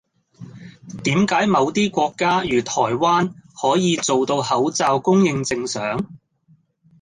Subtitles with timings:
[1.03, 6.11] 點解某啲國家如台灣可以做到口罩供應正常